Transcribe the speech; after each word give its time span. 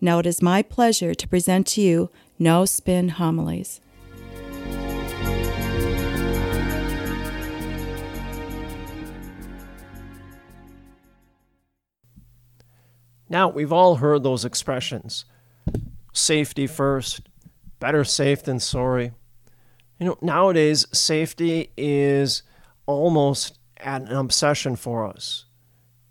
Now 0.00 0.18
it 0.18 0.26
is 0.26 0.42
my 0.42 0.62
pleasure 0.62 1.14
to 1.14 1.28
present 1.28 1.66
to 1.68 1.80
you 1.80 2.10
No 2.38 2.64
Spin 2.64 3.10
Homilies. 3.10 3.80
Now, 13.28 13.48
we've 13.48 13.72
all 13.72 13.96
heard 13.96 14.22
those 14.22 14.44
expressions 14.44 15.24
safety 16.12 16.68
first, 16.68 17.22
better 17.80 18.04
safe 18.04 18.44
than 18.44 18.60
sorry. 18.60 19.10
You 19.98 20.06
know, 20.06 20.18
nowadays, 20.22 20.86
safety 20.92 21.72
is 21.76 22.44
almost 22.86 23.58
an 23.78 24.06
obsession 24.08 24.76
for 24.76 25.08
us. 25.08 25.46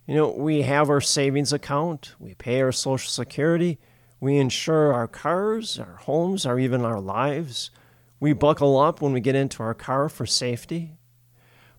You 0.05 0.15
know, 0.15 0.31
we 0.31 0.63
have 0.63 0.89
our 0.89 0.99
savings 0.99 1.53
account, 1.53 2.15
we 2.19 2.33
pay 2.33 2.61
our 2.61 2.73
Social 2.73 3.09
Security, 3.09 3.79
we 4.19 4.37
insure 4.37 4.93
our 4.93 5.07
cars, 5.07 5.79
our 5.79 5.95
homes, 5.95 6.45
or 6.45 6.59
even 6.59 6.83
our 6.83 6.99
lives. 6.99 7.71
We 8.19 8.33
buckle 8.33 8.79
up 8.79 9.01
when 9.01 9.13
we 9.13 9.19
get 9.19 9.35
into 9.35 9.63
our 9.63 9.73
car 9.73 10.07
for 10.09 10.25
safety. 10.25 10.97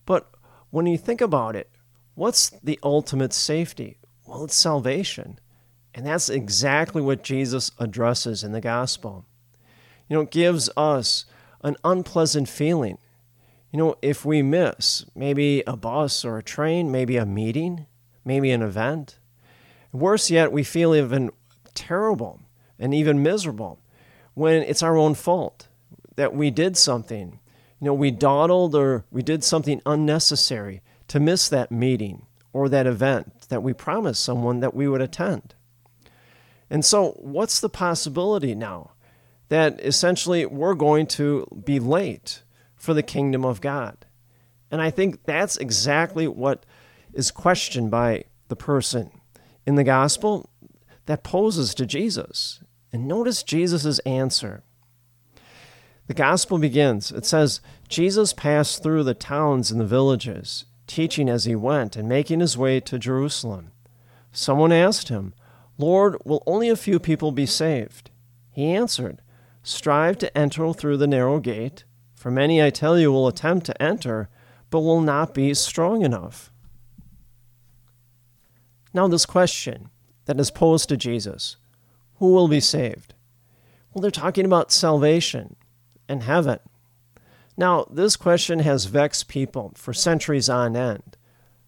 But 0.05 0.29
when 0.69 0.85
you 0.85 0.97
think 0.97 1.21
about 1.21 1.55
it, 1.55 1.69
what's 2.13 2.49
the 2.49 2.79
ultimate 2.83 3.33
safety? 3.33 3.97
Well, 4.25 4.43
it's 4.43 4.55
salvation. 4.55 5.39
And 5.93 6.05
that's 6.05 6.29
exactly 6.29 7.01
what 7.01 7.23
Jesus 7.23 7.71
addresses 7.79 8.43
in 8.43 8.51
the 8.51 8.61
gospel. 8.61 9.25
You 10.07 10.17
know, 10.17 10.21
it 10.21 10.31
gives 10.31 10.69
us 10.75 11.25
an 11.63 11.77
unpleasant 11.83 12.49
feeling. 12.49 12.97
You 13.71 13.79
know, 13.79 13.95
if 14.01 14.25
we 14.25 14.41
miss 14.41 15.05
maybe 15.15 15.63
a 15.65 15.75
bus 15.75 16.23
or 16.23 16.37
a 16.37 16.43
train, 16.43 16.91
maybe 16.91 17.17
a 17.17 17.25
meeting, 17.25 17.87
maybe 18.25 18.51
an 18.51 18.61
event, 18.61 19.19
worse 19.93 20.29
yet, 20.29 20.51
we 20.51 20.63
feel 20.63 20.93
even 20.93 21.31
terrible 21.73 22.41
and 22.77 22.93
even 22.93 23.23
miserable 23.23 23.79
when 24.33 24.63
it's 24.63 24.83
our 24.83 24.97
own 24.97 25.13
fault 25.15 25.67
that 26.15 26.33
we 26.33 26.49
did 26.49 26.75
something. 26.75 27.39
You 27.79 27.85
know, 27.87 27.93
we 27.93 28.11
dawdled 28.11 28.75
or 28.75 29.05
we 29.11 29.21
did 29.21 29.43
something 29.43 29.81
unnecessary 29.85 30.81
to 31.07 31.19
miss 31.19 31.47
that 31.49 31.71
meeting 31.71 32.25
or 32.51 32.69
that 32.69 32.87
event 32.87 33.47
that 33.49 33.63
we 33.63 33.73
promised 33.73 34.23
someone 34.23 34.59
that 34.61 34.73
we 34.73 34.87
would 34.87 35.01
attend. 35.01 35.55
And 36.69 36.83
so, 36.83 37.11
what's 37.19 37.59
the 37.59 37.69
possibility 37.69 38.55
now 38.55 38.91
that 39.49 39.79
essentially 39.81 40.45
we're 40.45 40.73
going 40.73 41.05
to 41.07 41.45
be 41.63 41.79
late 41.79 42.43
for 42.75 42.93
the 42.93 43.03
kingdom 43.03 43.45
of 43.45 43.61
God? 43.61 44.05
And 44.71 44.81
I 44.81 44.89
think 44.89 45.25
that's 45.25 45.57
exactly 45.57 46.27
what 46.27 46.65
is 47.15 47.31
questioned 47.31 47.89
by 47.89 48.25
the 48.49 48.55
person 48.55 49.11
in 49.65 49.75
the 49.75 49.83
gospel 49.83 50.49
that 51.05 51.23
poses 51.23 51.73
to 51.75 51.85
Jesus. 51.85 52.59
And 52.91 53.07
notice 53.07 53.43
Jesus' 53.43 53.99
answer. 53.99 54.63
The 56.07 56.13
gospel 56.13 56.59
begins. 56.59 57.11
It 57.11 57.25
says, 57.25 57.61
Jesus 57.89 58.31
passed 58.31 58.83
through 58.83 59.03
the 59.03 59.13
towns 59.13 59.71
and 59.71 59.81
the 59.81 59.85
villages, 59.85 60.65
teaching 60.87 61.27
as 61.27 61.45
he 61.45 61.55
went 61.55 61.95
and 61.95 62.07
making 62.07 62.41
his 62.41 62.57
way 62.57 62.79
to 62.81 62.99
Jerusalem. 62.99 63.71
Someone 64.31 64.71
asked 64.71 65.09
him, 65.09 65.33
Lord, 65.77 66.17
will 66.23 66.43
only 66.45 66.69
a 66.69 66.75
few 66.75 66.99
people 66.99 67.31
be 67.31 67.45
saved? 67.45 68.11
He 68.51 68.71
answered, 68.71 69.21
Strive 69.63 70.17
to 70.19 70.37
enter 70.37 70.71
through 70.73 70.97
the 70.97 71.07
narrow 71.07 71.39
gate, 71.39 71.85
for 72.13 72.29
many, 72.29 72.61
I 72.61 72.69
tell 72.69 72.99
you, 72.99 73.11
will 73.11 73.27
attempt 73.27 73.65
to 73.65 73.81
enter, 73.81 74.29
but 74.69 74.81
will 74.81 75.01
not 75.01 75.33
be 75.33 75.53
strong 75.53 76.03
enough. 76.03 76.51
Now, 78.95 79.09
this 79.09 79.25
question 79.25 79.89
that 80.23 80.39
is 80.39 80.49
posed 80.49 80.87
to 80.87 80.95
Jesus 80.95 81.57
who 82.19 82.31
will 82.33 82.47
be 82.47 82.61
saved? 82.61 83.13
Well, 83.93 84.01
they're 84.01 84.09
talking 84.09 84.45
about 84.45 84.71
salvation 84.71 85.57
and 86.07 86.23
heaven. 86.23 86.59
Now, 87.57 87.87
this 87.91 88.15
question 88.15 88.59
has 88.59 88.85
vexed 88.85 89.27
people 89.27 89.73
for 89.75 89.93
centuries 89.93 90.47
on 90.47 90.77
end. 90.77 91.17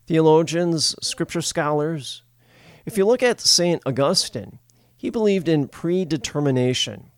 Theologians, 0.06 0.96
scripture 1.02 1.42
scholars, 1.42 2.24
if 2.86 2.98
you 2.98 3.06
look 3.06 3.22
at 3.22 3.42
St. 3.42 3.82
Augustine, 3.86 4.60
he 4.96 5.10
believed 5.10 5.50
in 5.50 5.68
predetermination, 5.68 7.12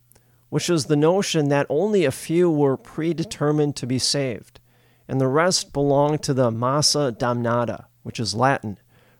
which 0.49 0.71
is 0.71 0.85
the 0.85 0.95
notion 0.95 1.49
that 1.49 1.67
only 1.69 2.03
a 2.03 2.11
few 2.11 2.49
were 2.49 2.77
predetermined 2.77 3.75
to 3.75 3.85
be 3.85 3.99
saved, 3.99 4.59
and 5.07 5.21
the 5.21 5.27
rest 5.27 5.71
belonged 5.71 6.23
to 6.23 6.33
the 6.33 6.49
massa 6.49 7.11
damnata, 7.11 7.85
which 8.01 8.19
is 8.19 8.33
Latin 8.33 8.79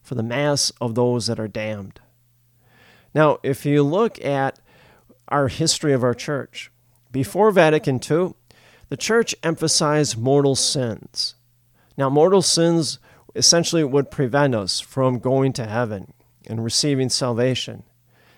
for 0.10 0.16
the 0.16 0.24
mass 0.24 0.72
of 0.82 0.96
those 0.96 1.28
that 1.28 1.40
are 1.40 1.48
damned. 1.48 2.00
Now, 3.14 3.38
if 3.44 3.64
you 3.64 3.84
look 3.84 4.20
at 4.26 4.60
our 5.28 5.50
history 5.50 5.94
of 5.94 6.04
our 6.04 6.16
church, 6.16 6.72
before 7.12 7.52
Vatican 7.52 7.98
II, 7.98 8.34
the 8.90 8.98
church 8.98 9.36
emphasized 9.44 10.18
mortal 10.18 10.56
sins. 10.56 11.36
Now, 11.96 12.10
mortal 12.10 12.42
sins 12.42 12.98
essentially 13.36 13.84
would 13.84 14.10
prevent 14.10 14.56
us 14.56 14.80
from 14.80 15.20
going 15.20 15.54
to 15.54 15.68
heaven 15.68 16.14
and 16.48 16.64
receiving 16.64 17.10
salvation. 17.10 17.84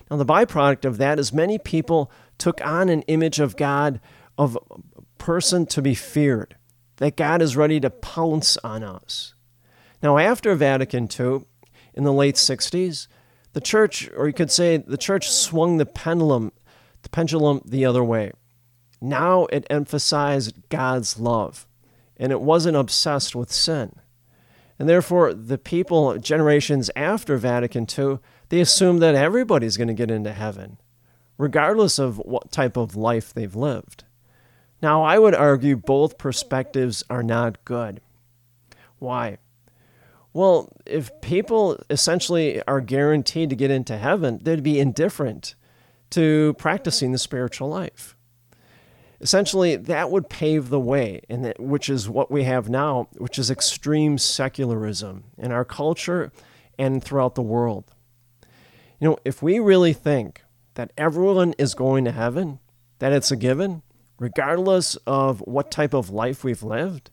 Now, 0.10 0.18
the 0.18 0.26
byproduct 0.26 0.84
of 0.84 0.98
that 0.98 1.20
is 1.20 1.32
many 1.32 1.58
people 1.58 2.12
took 2.38 2.60
on 2.68 2.90
an 2.90 3.04
image 3.04 3.40
of 3.40 3.56
God 3.56 4.02
of 4.38 4.58
a 4.70 5.02
person 5.18 5.66
to 5.68 5.82
be 5.82 5.96
feared, 5.96 6.58
that 6.98 7.16
God 7.16 7.42
is 7.42 7.56
ready 7.56 7.80
to 7.80 7.90
pounce 7.90 8.58
on 8.58 8.84
us. 8.84 9.36
Now, 10.04 10.18
after 10.18 10.54
Vatican 10.56 11.08
II, 11.08 11.46
in 11.94 12.04
the 12.04 12.14
late 12.14 12.36
60s, 12.36 13.08
the 13.54 13.62
church, 13.62 14.10
or 14.16 14.28
you 14.28 14.34
could 14.34 14.52
say 14.52 14.78
the 14.78 14.98
church 14.98 15.30
swung 15.30 15.78
the 15.78 15.86
pendulum, 15.86 16.52
the 17.02 17.10
pendulum 17.10 17.62
the 17.66 17.86
other 17.86 18.04
way. 18.04 18.32
Now 19.02 19.46
it 19.48 19.66
emphasized 19.70 20.70
God's 20.70 21.20
love, 21.20 21.68
and 22.18 22.32
it 22.32 22.42
wasn't 22.42 22.78
obsessed 22.78 23.36
with 23.36 23.52
sin. 23.52 23.94
And 24.78 24.88
therefore, 24.88 25.34
the 25.34 25.58
people, 25.58 26.18
generations 26.18 26.90
after 26.96 27.38
Vatican 27.38 27.86
II, 27.86 28.20
they 28.50 28.62
assume 28.62 28.98
that 28.98 29.16
everybody's 29.16 29.78
going 29.78 29.90
to 29.90 29.94
get 29.94 30.10
into 30.10 30.34
heaven, 30.34 30.78
regardless 31.38 32.00
of 32.00 32.18
what 32.18 32.52
type 32.52 32.78
of 32.78 32.96
life 32.96 33.34
they've 33.34 33.56
lived. 33.56 34.06
Now, 34.82 35.04
I 35.04 35.20
would 35.20 35.36
argue 35.36 35.78
both 35.78 36.18
perspectives 36.18 37.04
are 37.10 37.22
not 37.22 37.64
good. 37.64 38.02
Why? 38.98 39.38
Well, 40.34 40.72
if 40.86 41.12
people 41.22 41.82
essentially 41.90 42.62
are 42.68 42.82
guaranteed 42.82 43.50
to 43.50 43.56
get 43.56 43.72
into 43.72 43.98
heaven, 43.98 44.40
they'd 44.42 44.64
be 44.64 44.80
indifferent 44.80 45.56
to 46.12 46.56
practicing 46.58 47.12
the 47.12 47.18
spiritual 47.18 47.70
life 47.70 48.16
essentially 49.22 49.76
that 49.76 50.10
would 50.10 50.30
pave 50.30 50.70
the 50.70 50.80
way, 50.80 51.22
and 51.30 51.54
which 51.60 51.90
is 51.90 52.10
what 52.10 52.32
we 52.32 52.44
have 52.44 52.70
now, 52.70 53.08
which 53.18 53.38
is 53.38 53.52
extreme 53.52 54.18
secularism 54.18 55.24
in 55.38 55.52
our 55.52 55.64
culture 55.64 56.32
and 56.78 57.04
throughout 57.04 57.36
the 57.36 57.42
world. 57.42 57.94
You 59.00 59.10
know, 59.10 59.18
if 59.24 59.42
we 59.42 59.60
really 59.60 59.94
think 59.94 60.44
that 60.74 60.92
everyone 60.98 61.54
is 61.58 61.76
going 61.76 62.06
to 62.06 62.12
heaven, 62.12 62.60
that 63.00 63.14
it's 63.14 63.32
a 63.32 63.36
given, 63.36 63.84
regardless 64.20 64.96
of 65.08 65.40
what 65.42 65.72
type 65.72 65.94
of 65.94 66.10
life 66.10 66.44
we've 66.44 66.64
lived, 66.64 67.12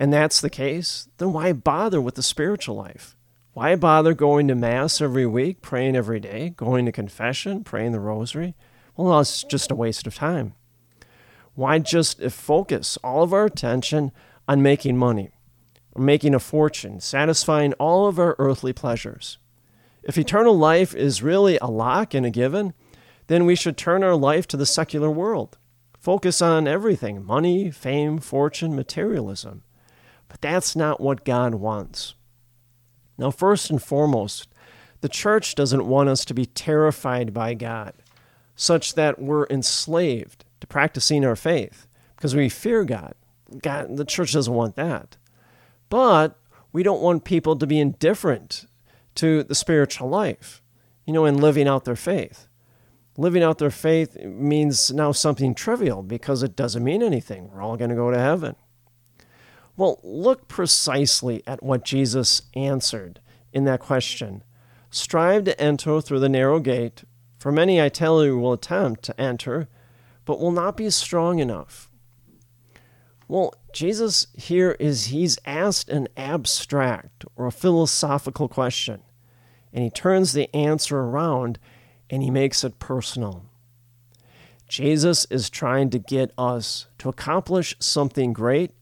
and 0.00 0.10
that's 0.10 0.40
the 0.40 0.48
case, 0.48 1.10
then 1.18 1.34
why 1.34 1.52
bother 1.52 2.00
with 2.00 2.14
the 2.14 2.22
spiritual 2.22 2.74
life? 2.74 3.18
Why 3.52 3.76
bother 3.76 4.14
going 4.14 4.48
to 4.48 4.54
Mass 4.54 5.02
every 5.02 5.26
week, 5.26 5.60
praying 5.60 5.94
every 5.94 6.18
day, 6.18 6.54
going 6.56 6.86
to 6.86 6.92
confession, 6.92 7.64
praying 7.64 7.92
the 7.92 8.00
rosary? 8.00 8.54
Well, 8.96 9.20
it's 9.20 9.44
just 9.44 9.70
a 9.70 9.74
waste 9.74 10.06
of 10.06 10.14
time. 10.14 10.54
Why 11.54 11.80
just 11.80 12.22
focus 12.30 12.96
all 13.04 13.22
of 13.22 13.34
our 13.34 13.44
attention 13.44 14.12
on 14.48 14.62
making 14.62 14.96
money, 14.96 15.32
making 15.94 16.34
a 16.34 16.40
fortune, 16.40 17.00
satisfying 17.00 17.74
all 17.74 18.06
of 18.06 18.18
our 18.18 18.36
earthly 18.38 18.72
pleasures? 18.72 19.36
If 20.02 20.16
eternal 20.16 20.56
life 20.56 20.94
is 20.94 21.22
really 21.22 21.58
a 21.58 21.66
lock 21.66 22.14
and 22.14 22.24
a 22.24 22.30
given, 22.30 22.72
then 23.26 23.44
we 23.44 23.54
should 23.54 23.76
turn 23.76 24.02
our 24.02 24.16
life 24.16 24.48
to 24.48 24.56
the 24.56 24.64
secular 24.64 25.10
world. 25.10 25.58
Focus 25.98 26.40
on 26.40 26.66
everything 26.66 27.22
money, 27.22 27.70
fame, 27.70 28.16
fortune, 28.18 28.74
materialism. 28.74 29.62
But 30.30 30.40
that's 30.40 30.74
not 30.74 31.00
what 31.00 31.24
God 31.24 31.56
wants. 31.56 32.14
Now, 33.18 33.30
first 33.30 33.68
and 33.68 33.82
foremost, 33.82 34.48
the 35.02 35.08
church 35.08 35.54
doesn't 35.54 35.86
want 35.86 36.08
us 36.08 36.24
to 36.24 36.34
be 36.34 36.46
terrified 36.46 37.34
by 37.34 37.54
God 37.54 37.92
such 38.54 38.94
that 38.94 39.18
we're 39.18 39.46
enslaved 39.48 40.44
to 40.60 40.66
practicing 40.66 41.24
our 41.24 41.36
faith 41.36 41.86
because 42.16 42.34
we 42.34 42.48
fear 42.48 42.84
God. 42.84 43.14
God, 43.62 43.96
the 43.96 44.04
church 44.04 44.32
doesn't 44.32 44.54
want 44.54 44.76
that. 44.76 45.16
But 45.88 46.38
we 46.72 46.82
don't 46.82 47.02
want 47.02 47.24
people 47.24 47.56
to 47.56 47.66
be 47.66 47.80
indifferent 47.80 48.66
to 49.16 49.42
the 49.42 49.54
spiritual 49.54 50.08
life, 50.08 50.62
you 51.04 51.12
know, 51.12 51.24
and 51.24 51.40
living 51.40 51.66
out 51.66 51.84
their 51.84 51.96
faith. 51.96 52.46
Living 53.16 53.42
out 53.42 53.58
their 53.58 53.70
faith 53.70 54.16
means 54.22 54.92
now 54.92 55.10
something 55.12 55.54
trivial 55.54 56.02
because 56.02 56.42
it 56.42 56.54
doesn't 56.54 56.84
mean 56.84 57.02
anything. 57.02 57.50
We're 57.50 57.62
all 57.62 57.76
going 57.76 57.90
to 57.90 57.96
go 57.96 58.10
to 58.10 58.18
heaven. 58.18 58.54
Well, 59.76 60.00
look 60.02 60.48
precisely 60.48 61.42
at 61.46 61.62
what 61.62 61.84
Jesus 61.84 62.42
answered 62.54 63.20
in 63.52 63.64
that 63.64 63.80
question. 63.80 64.42
Strive 64.90 65.44
to 65.44 65.60
enter 65.60 66.00
through 66.00 66.20
the 66.20 66.28
narrow 66.28 66.60
gate, 66.60 67.04
for 67.38 67.50
many, 67.50 67.80
I 67.80 67.88
tell 67.88 68.24
you, 68.24 68.38
will 68.38 68.52
attempt 68.52 69.02
to 69.04 69.20
enter, 69.20 69.68
but 70.24 70.40
will 70.40 70.52
not 70.52 70.76
be 70.76 70.90
strong 70.90 71.38
enough. 71.38 71.88
Well, 73.28 73.54
Jesus 73.72 74.26
here 74.34 74.76
is 74.80 75.06
he's 75.06 75.38
asked 75.46 75.88
an 75.88 76.08
abstract 76.16 77.24
or 77.36 77.46
a 77.46 77.52
philosophical 77.52 78.48
question, 78.48 79.02
and 79.72 79.84
he 79.84 79.90
turns 79.90 80.32
the 80.32 80.54
answer 80.54 80.98
around 80.98 81.58
and 82.10 82.24
he 82.24 82.30
makes 82.30 82.64
it 82.64 82.80
personal. 82.80 83.44
Jesus 84.68 85.26
is 85.30 85.48
trying 85.48 85.90
to 85.90 85.98
get 85.98 86.32
us 86.36 86.86
to 86.98 87.08
accomplish 87.08 87.76
something 87.78 88.32
great 88.32 88.72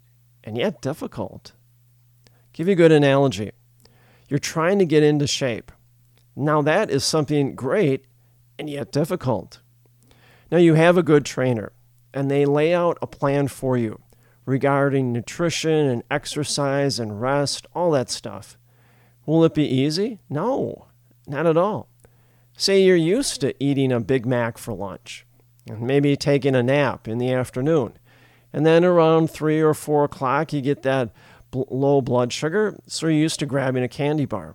and 0.44 0.56
yet 0.56 0.80
difficult. 0.80 1.52
Give 2.52 2.66
you 2.66 2.72
a 2.72 2.76
good 2.76 2.92
analogy. 2.92 3.52
You're 4.28 4.38
trying 4.38 4.78
to 4.78 4.84
get 4.84 5.02
into 5.02 5.26
shape. 5.26 5.72
Now, 6.36 6.62
that 6.62 6.90
is 6.90 7.04
something 7.04 7.54
great 7.54 8.04
and 8.58 8.68
yet 8.68 8.92
difficult. 8.92 9.60
Now, 10.50 10.58
you 10.58 10.74
have 10.74 10.96
a 10.96 11.02
good 11.02 11.24
trainer, 11.24 11.72
and 12.12 12.30
they 12.30 12.44
lay 12.44 12.74
out 12.74 12.98
a 13.00 13.06
plan 13.06 13.48
for 13.48 13.76
you 13.76 14.00
regarding 14.46 15.12
nutrition 15.12 15.86
and 15.86 16.02
exercise 16.10 16.98
and 16.98 17.20
rest, 17.20 17.66
all 17.74 17.90
that 17.90 18.08
stuff. 18.08 18.56
Will 19.26 19.44
it 19.44 19.52
be 19.52 19.66
easy? 19.66 20.20
No, 20.30 20.86
not 21.26 21.46
at 21.46 21.58
all. 21.58 21.88
Say 22.56 22.82
you're 22.82 22.96
used 22.96 23.42
to 23.42 23.54
eating 23.62 23.92
a 23.92 24.00
Big 24.00 24.24
Mac 24.24 24.56
for 24.56 24.72
lunch, 24.72 25.26
and 25.68 25.82
maybe 25.82 26.16
taking 26.16 26.54
a 26.54 26.62
nap 26.62 27.06
in 27.06 27.18
the 27.18 27.30
afternoon. 27.30 27.98
And 28.52 28.64
then 28.64 28.84
around 28.84 29.30
3 29.30 29.60
or 29.60 29.74
4 29.74 30.04
o'clock, 30.04 30.52
you 30.52 30.60
get 30.60 30.82
that 30.82 31.10
bl- 31.50 31.62
low 31.70 32.00
blood 32.00 32.32
sugar, 32.32 32.78
so 32.86 33.06
you're 33.06 33.16
used 33.16 33.40
to 33.40 33.46
grabbing 33.46 33.82
a 33.82 33.88
candy 33.88 34.24
bar. 34.24 34.54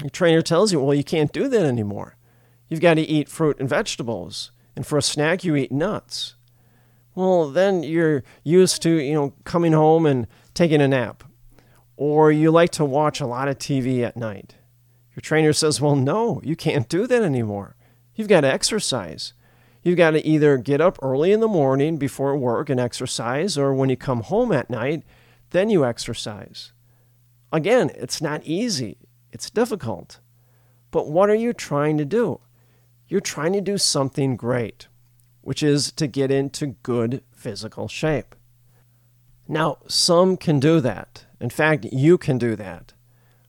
Your 0.00 0.10
trainer 0.10 0.42
tells 0.42 0.72
you, 0.72 0.80
well, 0.80 0.94
you 0.94 1.04
can't 1.04 1.32
do 1.32 1.48
that 1.48 1.64
anymore. 1.64 2.16
You've 2.68 2.80
got 2.80 2.94
to 2.94 3.02
eat 3.02 3.28
fruit 3.28 3.58
and 3.58 3.68
vegetables. 3.68 4.52
And 4.76 4.86
for 4.86 4.98
a 4.98 5.02
snack, 5.02 5.42
you 5.42 5.56
eat 5.56 5.72
nuts. 5.72 6.36
Well, 7.14 7.50
then 7.50 7.82
you're 7.82 8.22
used 8.44 8.80
to, 8.82 8.90
you 8.90 9.14
know, 9.14 9.34
coming 9.44 9.72
home 9.72 10.06
and 10.06 10.28
taking 10.54 10.80
a 10.80 10.86
nap. 10.86 11.24
Or 11.96 12.30
you 12.30 12.52
like 12.52 12.70
to 12.72 12.84
watch 12.84 13.20
a 13.20 13.26
lot 13.26 13.48
of 13.48 13.58
TV 13.58 14.02
at 14.02 14.16
night. 14.16 14.54
Your 15.16 15.20
trainer 15.20 15.52
says, 15.52 15.80
well, 15.80 15.96
no, 15.96 16.40
you 16.44 16.54
can't 16.54 16.88
do 16.88 17.08
that 17.08 17.22
anymore. 17.22 17.74
You've 18.14 18.28
got 18.28 18.42
to 18.42 18.52
exercise. 18.52 19.32
You've 19.88 19.96
got 19.96 20.10
to 20.10 20.26
either 20.26 20.58
get 20.58 20.82
up 20.82 20.98
early 21.00 21.32
in 21.32 21.40
the 21.40 21.48
morning 21.48 21.96
before 21.96 22.36
work 22.36 22.68
and 22.68 22.78
exercise, 22.78 23.56
or 23.56 23.72
when 23.72 23.88
you 23.88 23.96
come 23.96 24.20
home 24.20 24.52
at 24.52 24.68
night, 24.68 25.02
then 25.48 25.70
you 25.70 25.82
exercise. 25.82 26.72
Again, 27.50 27.90
it's 27.94 28.20
not 28.20 28.44
easy, 28.44 28.98
it's 29.32 29.48
difficult. 29.48 30.20
But 30.90 31.08
what 31.08 31.30
are 31.30 31.34
you 31.34 31.54
trying 31.54 31.96
to 31.96 32.04
do? 32.04 32.40
You're 33.08 33.22
trying 33.22 33.54
to 33.54 33.62
do 33.62 33.78
something 33.78 34.36
great, 34.36 34.88
which 35.40 35.62
is 35.62 35.90
to 35.92 36.06
get 36.06 36.30
into 36.30 36.76
good 36.82 37.22
physical 37.32 37.88
shape. 37.88 38.34
Now, 39.48 39.78
some 39.86 40.36
can 40.36 40.60
do 40.60 40.82
that. 40.82 41.24
In 41.40 41.48
fact, 41.48 41.86
you 41.86 42.18
can 42.18 42.36
do 42.36 42.56
that. 42.56 42.92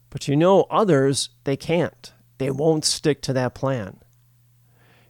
But 0.08 0.26
you 0.26 0.36
know, 0.36 0.62
others, 0.70 1.28
they 1.44 1.58
can't. 1.58 2.14
They 2.38 2.50
won't 2.50 2.86
stick 2.86 3.20
to 3.22 3.34
that 3.34 3.54
plan. 3.54 3.98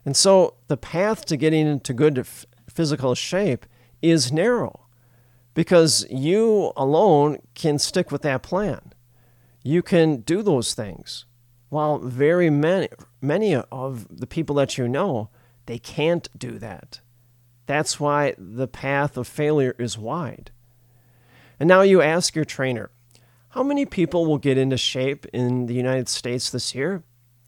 And 0.05 0.15
so 0.15 0.55
the 0.67 0.77
path 0.77 1.25
to 1.25 1.37
getting 1.37 1.67
into 1.67 1.93
good 1.93 2.25
physical 2.69 3.15
shape 3.15 3.65
is 4.01 4.31
narrow 4.31 4.87
because 5.53 6.05
you 6.09 6.71
alone 6.75 7.39
can 7.55 7.77
stick 7.77 8.11
with 8.11 8.21
that 8.23 8.41
plan. 8.41 8.93
You 9.63 9.81
can 9.81 10.17
do 10.21 10.41
those 10.41 10.73
things. 10.73 11.25
While 11.69 11.99
very 11.99 12.49
many, 12.49 12.89
many 13.21 13.55
of 13.55 14.19
the 14.19 14.27
people 14.27 14.55
that 14.55 14.77
you 14.77 14.87
know, 14.87 15.29
they 15.67 15.79
can't 15.79 16.27
do 16.37 16.57
that. 16.59 16.99
That's 17.65 17.99
why 17.99 18.35
the 18.37 18.67
path 18.67 19.15
of 19.15 19.27
failure 19.27 19.75
is 19.77 19.97
wide. 19.97 20.51
And 21.59 21.69
now 21.69 21.81
you 21.81 22.01
ask 22.01 22.35
your 22.35 22.43
trainer, 22.43 22.89
how 23.49 23.63
many 23.63 23.85
people 23.85 24.25
will 24.25 24.37
get 24.37 24.57
into 24.57 24.77
shape 24.77 25.25
in 25.27 25.67
the 25.67 25.73
United 25.73 26.09
States 26.09 26.49
this 26.49 26.73
year? 26.73 27.03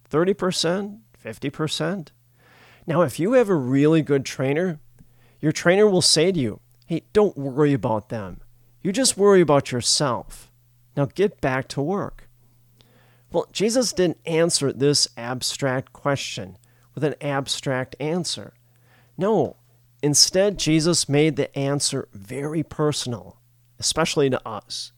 30%? 0.10 1.00
50%? 1.22 2.08
Now, 2.86 3.02
if 3.02 3.20
you 3.20 3.34
have 3.34 3.50
a 3.50 3.56
really 3.56 4.02
good 4.02 4.26
trainer, 4.26 4.80
your 5.40 5.52
trainer 5.52 5.88
will 5.88 6.02
say 6.02 6.32
to 6.32 6.40
you, 6.40 6.60
hey, 6.86 7.04
don't 7.14 7.38
worry 7.38 7.74
about 7.74 8.10
them. 8.10 8.42
You 8.82 8.92
just 8.92 9.18
worry 9.18 9.42
about 9.42 9.72
yourself. 9.72 10.52
Now 10.96 11.06
get 11.06 11.42
back 11.42 11.68
to 11.70 11.82
work. 11.82 12.30
Well, 13.32 13.48
Jesus 13.52 13.94
didn't 13.94 14.20
answer 14.26 14.72
this 14.72 15.08
abstract 15.18 15.94
question 15.94 16.58
with 16.94 17.04
an 17.04 17.16
abstract 17.22 17.96
answer. 18.00 18.54
No, 19.18 19.56
instead, 20.02 20.60
Jesus 20.60 21.10
made 21.10 21.36
the 21.36 21.58
answer 21.58 22.08
very 22.14 22.62
personal, 22.62 23.38
especially 23.80 24.30
to 24.30 24.48
us. 24.48 24.92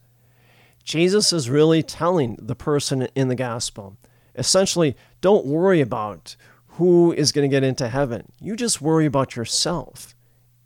Jesus 0.84 1.32
is 1.32 1.48
really 1.48 1.82
telling 1.82 2.36
the 2.40 2.54
person 2.54 3.08
in 3.14 3.28
the 3.28 3.34
gospel 3.34 3.96
essentially, 4.36 4.96
don't 5.20 5.46
worry 5.46 5.80
about 5.80 6.36
who 6.76 7.12
is 7.12 7.32
going 7.32 7.48
to 7.48 7.54
get 7.54 7.64
into 7.64 7.88
heaven. 7.88 8.32
You 8.40 8.56
just 8.56 8.82
worry 8.82 9.06
about 9.06 9.36
yourself 9.36 10.14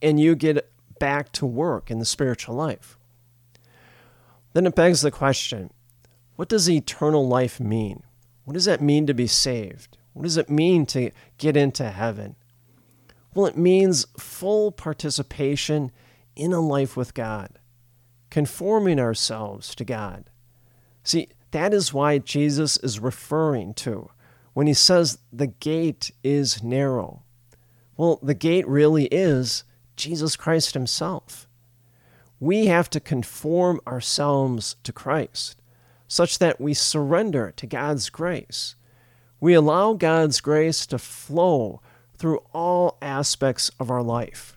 and 0.03 0.19
you 0.19 0.35
get 0.35 0.71
back 0.99 1.33
to 1.33 1.47
work 1.47 1.91
in 1.91 1.99
the 1.99 2.05
spiritual 2.05 2.55
life. 2.55 2.99
Then 4.53 4.67
it 4.67 4.75
begs 4.75 5.03
the 5.03 5.11
question 5.11 5.71
what 6.37 6.49
does 6.49 6.71
eternal 6.71 7.29
life 7.29 7.61
mean? 7.61 8.03
What 8.45 8.55
does 8.55 8.65
that 8.65 8.81
mean 8.81 9.07
to 9.07 9.15
be 9.15 9.27
saved? 9.27 9.99
What 10.13 10.23
does 10.23 10.37
it 10.37 10.51
mean 10.51 10.87
to 10.87 11.11
get 11.39 11.57
into 11.57 11.91
heaven? 11.91 12.37
Well, 13.35 13.47
it 13.47 13.57
means 13.57 14.07
full 14.19 14.73
participation 14.73 15.93
in 16.35 16.53
a 16.53 16.61
life 16.61 16.97
with 16.97 17.15
God 17.15 17.59
conforming 18.31 18.99
ourselves 18.99 19.75
to 19.75 19.85
God. 19.85 20.31
See, 21.03 21.29
that 21.51 21.75
is 21.75 21.93
why 21.93 22.19
Jesus 22.19 22.77
is 22.79 23.01
referring 23.01 23.75
to 23.75 24.11
when 24.53 24.67
he 24.67 24.75
says 24.75 25.19
the 25.33 25.47
gate 25.47 26.11
is 26.23 26.63
narrow. 26.63 27.23
Well, 27.97 28.19
the 28.23 28.35
gate 28.35 28.67
really 28.67 29.07
is 29.07 29.65
Jesus 29.97 30.37
Christ 30.37 30.75
himself. 30.75 31.49
We 32.39 32.67
have 32.67 32.89
to 32.91 33.01
conform 33.01 33.81
ourselves 33.87 34.77
to 34.85 34.93
Christ 34.93 35.61
such 36.09 36.39
that 36.39 36.61
we 36.61 36.75
surrender 36.75 37.53
to 37.57 37.67
God's 37.67 38.11
grace. 38.11 38.75
We 39.39 39.55
allow 39.55 39.93
God's 39.93 40.41
grace 40.41 40.87
to 40.87 40.99
flow 40.99 41.81
through 42.17 42.41
all 42.53 42.99
aspects 43.01 43.71
of 43.79 43.91
our 43.91 44.03
life 44.03 44.57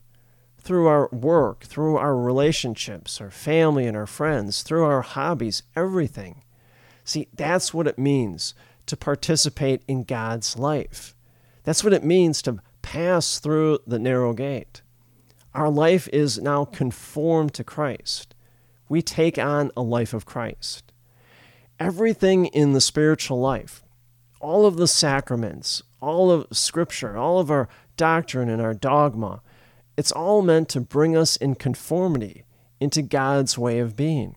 through 0.63 0.88
our 0.88 1.09
work, 1.12 1.65
through 1.65 1.97
our 1.97 2.15
relationships, 2.15 3.19
our 3.19 3.29
family 3.29 3.85
and 3.85 3.97
our 3.97 4.07
friends, 4.07 4.63
through 4.63 4.85
our 4.85 5.01
hobbies, 5.01 5.63
everything. 5.75 6.41
See, 7.03 7.27
that's 7.33 7.73
what 7.73 7.88
it 7.88 8.00
means 8.00 8.55
to 8.85 8.97
participate 8.97 9.83
in 9.87 10.03
God's 10.03 10.57
life. 10.57 11.15
That's 11.63 11.83
what 11.83 11.93
it 11.93 12.03
means 12.03 12.41
to 12.41 12.59
pass 12.81 13.39
through 13.39 13.79
the 13.87 13.99
narrow 13.99 14.33
gate. 14.33 14.81
Our 15.53 15.69
life 15.69 16.09
is 16.11 16.39
now 16.39 16.65
conformed 16.65 17.53
to 17.53 17.63
Christ. 17.63 18.35
We 18.89 19.01
take 19.01 19.37
on 19.37 19.71
a 19.77 19.81
life 19.81 20.13
of 20.13 20.25
Christ. 20.25 20.91
Everything 21.79 22.47
in 22.47 22.73
the 22.73 22.81
spiritual 22.81 23.39
life, 23.39 23.83
all 24.39 24.65
of 24.65 24.77
the 24.77 24.87
sacraments, 24.87 25.81
all 26.01 26.31
of 26.31 26.47
Scripture, 26.51 27.17
all 27.17 27.39
of 27.39 27.49
our 27.49 27.69
doctrine 27.97 28.49
and 28.49 28.61
our 28.61 28.73
dogma, 28.73 29.41
it's 29.95 30.11
all 30.11 30.41
meant 30.41 30.69
to 30.69 30.81
bring 30.81 31.15
us 31.15 31.35
in 31.35 31.55
conformity 31.55 32.43
into 32.79 33.01
God's 33.01 33.57
way 33.57 33.79
of 33.79 33.95
being, 33.95 34.35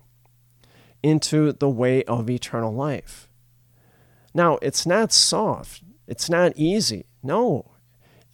into 1.02 1.52
the 1.52 1.68
way 1.68 2.04
of 2.04 2.30
eternal 2.30 2.72
life. 2.72 3.28
Now, 4.36 4.58
it's 4.60 4.84
not 4.84 5.14
soft, 5.14 5.82
it's 6.06 6.28
not 6.28 6.52
easy. 6.56 7.06
No, 7.22 7.72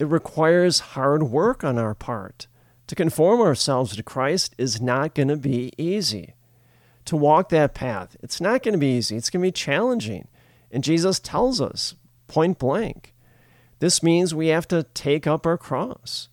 it 0.01 0.09
requires 0.09 0.81
hard 0.81 1.23
work 1.23 1.63
on 1.63 1.79
our 1.79 1.95
part. 1.95 2.49
To 2.89 2.97
conform 2.97 3.41
ourselves 3.41 3.95
to 3.95 4.03
Christ 4.03 4.53
is 4.59 4.81
not 4.81 5.15
going 5.15 5.29
to 5.29 5.37
be 5.37 5.73
easy. 5.79 6.35
To 7.05 7.15
walk 7.15 7.51
that 7.51 7.73
path, 7.73 8.17
it's 8.21 8.41
not 8.41 8.65
going 8.65 8.73
to 8.73 8.79
be 8.79 8.97
easy. 8.97 9.15
It's 9.15 9.31
going 9.31 9.43
to 9.43 9.47
be 9.47 9.53
challenging. 9.53 10.27
And 10.73 10.83
Jesus 10.83 11.21
tells 11.21 11.61
us 11.61 11.95
point 12.27 12.59
blank 12.59 13.15
This 13.79 14.03
means 14.03 14.35
we 14.35 14.49
have 14.49 14.67
to 14.69 14.83
take 14.95 15.29
up 15.29 15.47
our 15.47 15.57
cross, 15.57 16.31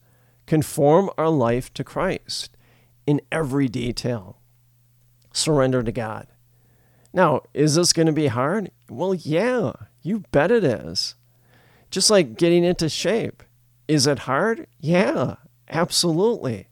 conform 0.47 1.11
our 1.15 1.29
life 1.29 1.71
to 1.75 1.83
Christ 1.83 2.57
in 3.05 3.21
every 3.31 3.67
detail, 3.67 4.39
surrender 5.31 5.83
to 5.83 5.91
God. 5.91 6.25
Now, 7.11 7.41
is 7.53 7.75
this 7.75 7.93
going 7.93 8.05
to 8.05 8.11
be 8.11 8.27
hard? 8.27 8.71
Well, 8.89 9.13
yeah, 9.13 9.73
you 10.01 10.23
bet 10.31 10.51
it 10.51 10.63
is. 10.63 11.15
Just 11.91 12.09
like 12.09 12.37
getting 12.37 12.63
into 12.63 12.87
shape. 12.89 13.43
Is 13.87 14.05
it 14.05 14.19
hard? 14.19 14.67
Yeah, 14.79 15.35
absolutely. 15.69 16.67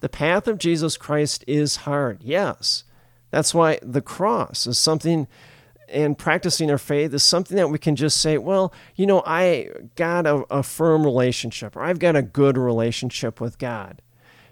The 0.00 0.08
path 0.08 0.48
of 0.48 0.58
Jesus 0.58 0.96
Christ 0.96 1.44
is 1.46 1.76
hard, 1.76 2.22
yes. 2.22 2.84
That's 3.30 3.52
why 3.52 3.78
the 3.82 4.00
cross 4.00 4.66
is 4.66 4.78
something, 4.78 5.26
and 5.88 6.16
practicing 6.16 6.70
our 6.70 6.78
faith 6.78 7.12
is 7.12 7.22
something 7.22 7.56
that 7.58 7.68
we 7.68 7.78
can 7.78 7.96
just 7.96 8.20
say, 8.20 8.38
well, 8.38 8.72
you 8.94 9.06
know, 9.06 9.22
I 9.26 9.68
got 9.96 10.26
a, 10.26 10.44
a 10.50 10.62
firm 10.62 11.04
relationship, 11.04 11.76
or 11.76 11.82
I've 11.82 11.98
got 11.98 12.16
a 12.16 12.22
good 12.22 12.56
relationship 12.56 13.40
with 13.40 13.58
God, 13.58 14.00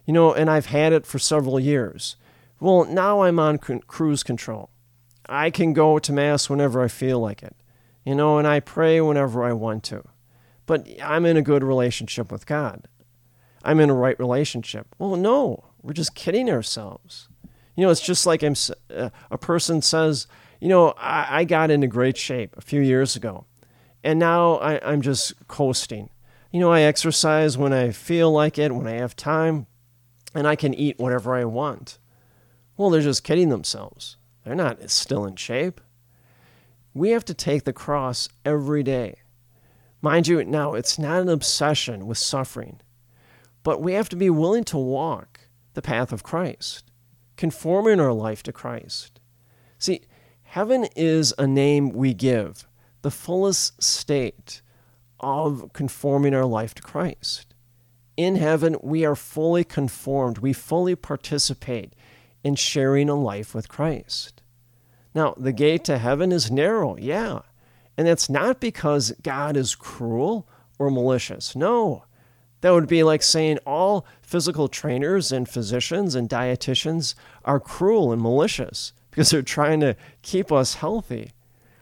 you 0.04 0.12
know, 0.12 0.34
and 0.34 0.50
I've 0.50 0.66
had 0.66 0.92
it 0.92 1.06
for 1.06 1.18
several 1.18 1.58
years. 1.58 2.16
Well, 2.60 2.84
now 2.84 3.22
I'm 3.22 3.38
on 3.38 3.58
cruise 3.58 4.22
control. 4.22 4.68
I 5.28 5.50
can 5.50 5.72
go 5.72 5.98
to 5.98 6.12
Mass 6.12 6.48
whenever 6.48 6.82
I 6.82 6.88
feel 6.88 7.20
like 7.20 7.42
it, 7.42 7.56
you 8.04 8.14
know, 8.14 8.38
and 8.38 8.46
I 8.46 8.60
pray 8.60 9.00
whenever 9.00 9.44
I 9.44 9.52
want 9.52 9.84
to. 9.84 10.02
But 10.66 10.88
I'm 11.02 11.26
in 11.26 11.36
a 11.36 11.42
good 11.42 11.62
relationship 11.62 12.32
with 12.32 12.46
God. 12.46 12.88
I'm 13.62 13.80
in 13.80 13.90
a 13.90 13.94
right 13.94 14.18
relationship. 14.18 14.94
Well, 14.98 15.16
no, 15.16 15.64
we're 15.82 15.92
just 15.92 16.14
kidding 16.14 16.50
ourselves. 16.50 17.28
You 17.74 17.84
know, 17.84 17.90
it's 17.90 18.00
just 18.00 18.26
like 18.26 18.42
I'm, 18.42 18.54
uh, 18.94 19.10
a 19.30 19.38
person 19.38 19.82
says, 19.82 20.26
you 20.60 20.68
know, 20.68 20.90
I, 20.96 21.40
I, 21.40 21.44
got 21.44 21.70
into 21.70 21.86
great 21.86 22.16
shape 22.16 22.56
a 22.56 22.62
few 22.62 22.80
years 22.80 23.16
ago, 23.16 23.44
and 24.02 24.18
now 24.18 24.54
I, 24.54 24.80
I'm 24.90 25.02
just 25.02 25.46
coasting. 25.48 26.10
You 26.50 26.60
know, 26.60 26.72
I 26.72 26.80
exercise 26.82 27.58
when 27.58 27.72
I 27.72 27.90
feel 27.90 28.32
like 28.32 28.56
it, 28.58 28.74
when 28.74 28.86
I 28.86 28.92
have 28.92 29.14
time, 29.14 29.66
and 30.34 30.46
I 30.46 30.56
can 30.56 30.72
eat 30.72 30.98
whatever 30.98 31.34
I 31.34 31.44
want. 31.44 31.98
Well, 32.76 32.90
they're 32.90 33.02
just 33.02 33.24
kidding 33.24 33.50
themselves. 33.50 34.16
They're 34.46 34.54
not 34.54 34.88
still 34.90 35.24
in 35.24 35.34
shape. 35.34 35.80
We 36.94 37.10
have 37.10 37.24
to 37.24 37.34
take 37.34 37.64
the 37.64 37.72
cross 37.72 38.28
every 38.44 38.84
day. 38.84 39.16
Mind 40.00 40.28
you, 40.28 40.44
now 40.44 40.74
it's 40.74 41.00
not 41.00 41.22
an 41.22 41.28
obsession 41.28 42.06
with 42.06 42.16
suffering, 42.16 42.80
but 43.64 43.82
we 43.82 43.94
have 43.94 44.08
to 44.10 44.16
be 44.16 44.30
willing 44.30 44.62
to 44.64 44.78
walk 44.78 45.40
the 45.74 45.82
path 45.82 46.12
of 46.12 46.22
Christ 46.22 46.84
conforming 47.36 47.98
our 47.98 48.12
life 48.12 48.44
to 48.44 48.52
Christ. 48.52 49.18
See, 49.78 50.02
heaven 50.44 50.86
is 50.94 51.34
a 51.36 51.48
name 51.48 51.90
we 51.90 52.14
give, 52.14 52.68
the 53.02 53.10
fullest 53.10 53.82
state 53.82 54.62
of 55.18 55.72
conforming 55.72 56.34
our 56.34 56.46
life 56.46 56.72
to 56.74 56.82
Christ. 56.82 57.52
In 58.16 58.36
heaven, 58.36 58.76
we 58.80 59.04
are 59.04 59.16
fully 59.16 59.64
conformed, 59.64 60.38
we 60.38 60.52
fully 60.52 60.94
participate 60.94 61.94
in 62.44 62.54
sharing 62.54 63.08
a 63.08 63.16
life 63.16 63.56
with 63.56 63.68
Christ. 63.68 64.35
Now, 65.16 65.32
the 65.38 65.52
gate 65.52 65.82
to 65.84 65.96
heaven 65.96 66.30
is 66.30 66.50
narrow, 66.50 66.94
yeah, 66.98 67.40
and 67.96 68.06
that's 68.06 68.28
not 68.28 68.60
because 68.60 69.12
God 69.22 69.56
is 69.56 69.74
cruel 69.74 70.46
or 70.78 70.90
malicious. 70.90 71.56
No, 71.56 72.04
that 72.60 72.72
would 72.72 72.86
be 72.86 73.02
like 73.02 73.22
saying 73.22 73.56
all 73.64 74.06
physical 74.20 74.68
trainers 74.68 75.32
and 75.32 75.48
physicians 75.48 76.14
and 76.14 76.28
dietitians 76.28 77.14
are 77.46 77.58
cruel 77.58 78.12
and 78.12 78.20
malicious 78.20 78.92
because 79.10 79.30
they're 79.30 79.40
trying 79.40 79.80
to 79.80 79.96
keep 80.20 80.52
us 80.52 80.74
healthy. 80.74 81.30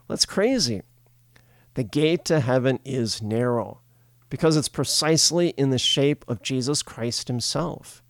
That's 0.08 0.26
crazy. 0.26 0.82
The 1.74 1.82
gate 1.82 2.24
to 2.26 2.38
heaven 2.38 2.78
is 2.84 3.20
narrow 3.20 3.80
because 4.30 4.56
it's 4.56 4.68
precisely 4.68 5.48
in 5.56 5.70
the 5.70 5.78
shape 5.78 6.24
of 6.28 6.40
Jesus 6.40 6.84
Christ 6.84 7.26
himself. 7.26 8.00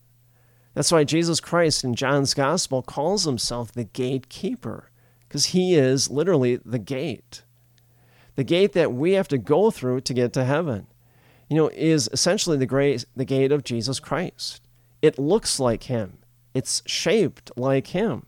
That's 0.75 0.93
why 0.93 1.05
Jesus 1.05 1.41
Christ 1.41 1.83
in 1.83 1.95
John's 1.95 2.35
gospel 2.35 2.83
calls 2.83 3.25
himself 3.25 3.73
the 3.73 3.85
gatekeeper 3.85 4.91
because 5.35 5.47
he 5.47 5.75
is 5.75 6.13
literally 6.13 6.61
the 6.65 6.79
gate. 6.79 7.43
The 8.37 8.45
gate 8.45 8.73
that 8.75 8.93
we 8.93 9.15
have 9.15 9.27
to 9.27 9.37
go 9.37 9.73
through 9.73 10.03
to 10.03 10.15
get 10.15 10.33
to 10.35 10.45
heaven 10.45 10.87
you 11.51 11.57
know, 11.57 11.73
is 11.75 12.09
essentially 12.13 12.57
the, 12.57 12.67
great, 12.67 13.05
the 13.17 13.25
gate 13.25 13.51
of 13.51 13.65
Jesus 13.65 13.99
Christ. 13.99 14.63
It 15.03 15.19
looks 15.19 15.59
like 15.59 15.83
him, 15.85 16.19
it's 16.55 16.85
shaped 16.87 17.51
like 17.57 17.89
him. 17.89 18.27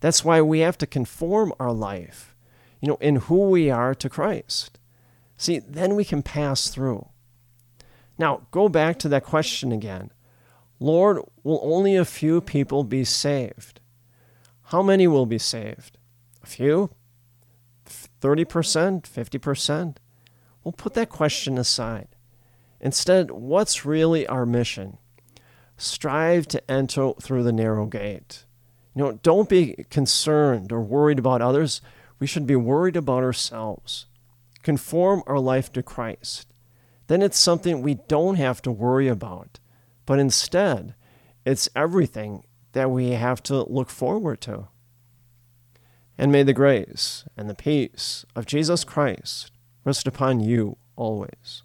That's 0.00 0.24
why 0.24 0.42
we 0.42 0.58
have 0.58 0.76
to 0.78 0.86
conform 0.86 1.52
our 1.60 1.72
life, 1.72 2.34
you 2.80 2.88
know, 2.88 2.98
in 3.00 3.16
who 3.16 3.48
we 3.48 3.70
are 3.70 3.94
to 3.94 4.08
Christ. 4.08 4.80
See, 5.36 5.60
then 5.60 5.94
we 5.94 6.04
can 6.04 6.24
pass 6.24 6.70
through. 6.70 7.06
Now, 8.18 8.48
go 8.50 8.68
back 8.68 8.98
to 8.98 9.08
that 9.10 9.22
question 9.22 9.70
again. 9.70 10.10
Lord, 10.80 11.20
will 11.44 11.60
only 11.62 11.94
a 11.94 12.04
few 12.04 12.40
people 12.40 12.82
be 12.82 13.04
saved? 13.04 13.78
How 14.64 14.82
many 14.82 15.06
will 15.06 15.26
be 15.26 15.38
saved? 15.38 15.98
A 16.42 16.46
few? 16.46 16.90
30%? 17.86 19.02
50%? 19.02 19.96
We'll 20.64 20.72
put 20.72 20.94
that 20.94 21.08
question 21.08 21.58
aside. 21.58 22.08
Instead, 22.80 23.30
what's 23.30 23.84
really 23.84 24.26
our 24.26 24.46
mission? 24.46 24.98
Strive 25.76 26.46
to 26.48 26.70
enter 26.70 27.12
through 27.20 27.42
the 27.42 27.52
narrow 27.52 27.86
gate. 27.86 28.44
You 28.94 29.02
know, 29.02 29.12
don't 29.22 29.48
be 29.48 29.84
concerned 29.90 30.72
or 30.72 30.80
worried 30.80 31.18
about 31.18 31.42
others. 31.42 31.80
We 32.18 32.26
should 32.26 32.46
be 32.46 32.56
worried 32.56 32.96
about 32.96 33.22
ourselves. 33.22 34.06
Conform 34.62 35.22
our 35.26 35.38
life 35.38 35.72
to 35.72 35.82
Christ. 35.82 36.48
Then 37.06 37.22
it's 37.22 37.38
something 37.38 37.82
we 37.82 37.94
don't 37.94 38.36
have 38.36 38.62
to 38.62 38.70
worry 38.70 39.08
about, 39.08 39.58
but 40.06 40.18
instead, 40.18 40.94
it's 41.44 41.68
everything 41.74 42.44
that 42.72 42.90
we 42.90 43.10
have 43.10 43.42
to 43.44 43.64
look 43.64 43.90
forward 43.90 44.40
to. 44.42 44.68
And 46.22 46.30
may 46.30 46.44
the 46.44 46.52
grace 46.52 47.24
and 47.36 47.50
the 47.50 47.54
peace 47.56 48.24
of 48.36 48.46
Jesus 48.46 48.84
Christ 48.84 49.50
rest 49.82 50.06
upon 50.06 50.38
you 50.38 50.76
always. 50.94 51.64